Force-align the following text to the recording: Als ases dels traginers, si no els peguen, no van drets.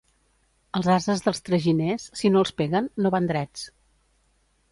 Als 0.79 0.87
ases 0.93 1.21
dels 1.25 1.41
traginers, 1.49 2.07
si 2.21 2.33
no 2.35 2.41
els 2.45 2.55
peguen, 2.61 2.89
no 3.05 3.11
van 3.17 3.31
drets. 3.33 3.67